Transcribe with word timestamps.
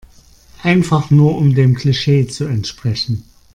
Einfach 0.63 1.11
nur 1.11 1.37
um 1.37 1.53
dem 1.53 1.75
Klischee 1.75 2.25
zu 2.25 2.45
entsprechen. 2.45 3.23